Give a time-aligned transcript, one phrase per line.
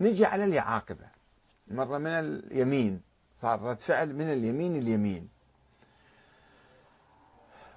[0.00, 1.06] نجي على اليعاقبة.
[1.68, 3.00] مرة من اليمين
[3.36, 5.28] صار رد فعل من اليمين اليمين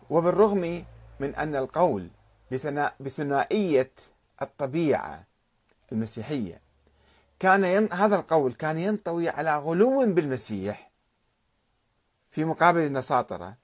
[0.09, 0.85] وبالرغم
[1.19, 2.09] من أن القول
[2.99, 3.91] بثنائية
[4.41, 5.23] الطبيعة
[5.91, 6.61] المسيحية
[7.39, 7.93] كان ين...
[7.93, 10.91] هذا القول كان ينطوي على غلو بالمسيح
[12.31, 13.55] في مقابل النساطرة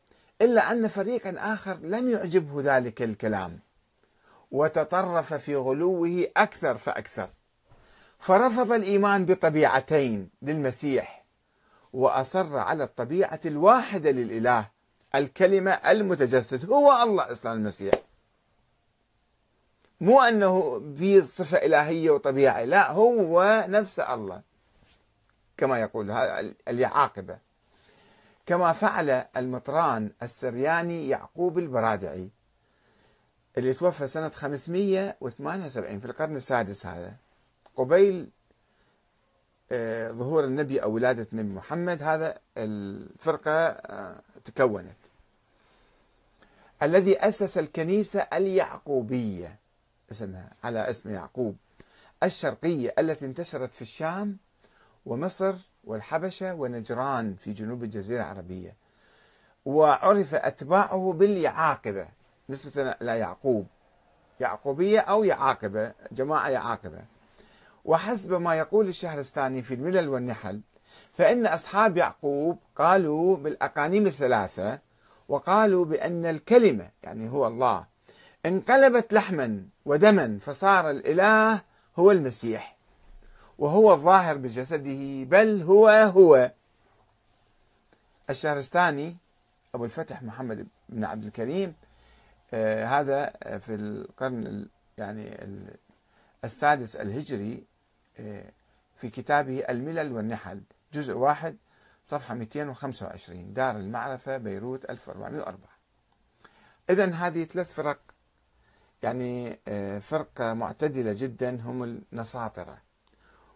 [0.41, 3.59] إلا أن فريقا آخر لم يعجبه ذلك الكلام
[4.51, 7.29] وتطرف في غلوه أكثر فأكثر.
[8.23, 11.23] فرفض الإيمان بطبيعتين للمسيح
[11.93, 14.69] وأصر على الطبيعة الواحدة للإله
[15.15, 17.93] الكلمة المتجسد هو الله إصلا المسيح.
[20.01, 24.41] مو أنه في صفة إلهية وطبيعة لا هو نفس الله
[25.57, 26.11] كما يقول
[26.67, 27.37] اليعاقبة.
[28.45, 32.29] كما فعل المطران السرياني يعقوب البرادعي
[33.57, 37.13] اللي توفى سنة 578 في القرن السادس هذا.
[37.75, 38.29] قبيل
[39.71, 44.95] آه، ظهور النبي أو ولادة النبي محمد هذا الفرقة آه، تكونت.
[46.83, 49.59] الذي أسس الكنيسة اليعقوبية
[50.11, 51.55] اسمها على اسم يعقوب
[52.23, 54.37] الشرقية التي انتشرت في الشام
[55.05, 58.75] ومصر والحبشة ونجران في جنوب الجزيرة العربية.
[59.65, 62.07] وعرف أتباعه باليعاقبة
[62.49, 63.67] نسبة إلى يعقوب.
[64.39, 67.05] يعقوبية أو يعاقبة جماعة يعاقبة.
[67.85, 70.61] وحسب ما يقول الشهرستاني في الملل والنحل
[71.13, 74.79] فإن أصحاب يعقوب قالوا بالأقانيم الثلاثة
[75.29, 77.85] وقالوا بأن الكلمة يعني هو الله
[78.45, 81.61] انقلبت لحما ودما فصار الإله
[81.99, 82.77] هو المسيح
[83.59, 86.51] وهو الظاهر بجسده بل هو هو.
[88.29, 89.17] الشهرستاني
[89.75, 91.73] أبو الفتح محمد بن عبد الكريم
[92.53, 94.67] آه هذا في القرن
[94.97, 95.37] يعني
[96.45, 97.72] السادس الهجري آه
[98.95, 100.61] في كتابه الملل والنحل
[100.93, 101.57] جزء واحد
[102.05, 105.57] صفحة 225 دار المعرفة بيروت 1404
[106.89, 107.99] إذا هذه ثلاث فرق
[109.03, 112.77] يعني آه، فرقة معتدلة جدا هم النساطرة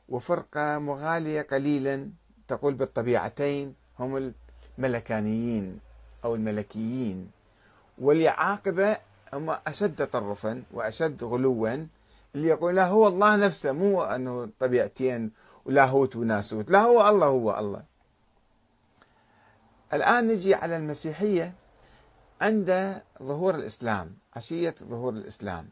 [0.09, 2.09] وفرقة مغالية قليلا
[2.47, 4.33] تقول بالطبيعتين هم
[4.77, 5.79] الملكانيين
[6.25, 7.31] أو الملكيين.
[7.97, 8.97] واليعاقبة
[9.33, 11.87] هم أشد تطرفا وأشد غلوا
[12.37, 15.31] اللي يقول لا هو الله نفسه مو أنه طبيعتين
[15.65, 17.83] ولاهوت وناسوت لا هو الله هو الله.
[19.93, 21.53] الآن نجي على المسيحية
[22.41, 25.69] عند ظهور الإسلام عشية ظهور الإسلام.